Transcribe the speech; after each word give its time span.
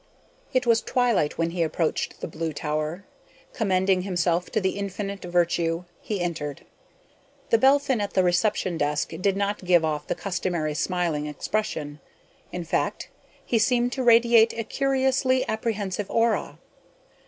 It 0.51 0.65
was 0.65 0.81
twilight 0.81 1.37
when 1.37 1.51
he 1.51 1.61
approached 1.61 2.21
the 2.21 2.27
Blue 2.27 2.53
Tower. 2.53 3.05
Commending 3.53 4.01
himself 4.01 4.49
to 4.49 4.59
the 4.59 4.71
Infinite 4.71 5.21
Virtue, 5.21 5.83
he 5.99 6.21
entered. 6.21 6.65
The 7.51 7.59
Belphin 7.59 8.01
at 8.01 8.13
the 8.13 8.23
reception 8.23 8.79
desk 8.79 9.09
did 9.09 9.37
not 9.37 9.63
give 9.63 9.85
off 9.85 10.07
the 10.07 10.15
customary 10.15 10.73
smiling 10.73 11.27
expression. 11.27 11.99
In 12.51 12.63
fact, 12.63 13.09
he 13.45 13.59
seemed 13.59 13.91
to 13.91 14.01
radiate 14.03 14.53
a 14.57 14.63
curiously 14.63 15.47
apprehensive 15.47 16.09
aura. 16.09 16.57